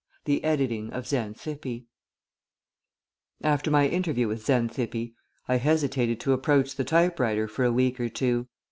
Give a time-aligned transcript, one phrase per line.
[0.25, 0.39] V.
[0.39, 1.85] THE EDITING OF XANTHIPPE
[3.43, 5.13] After my interview with Xanthippe,
[5.47, 8.47] I hesitated to approach the type writer for a week or two.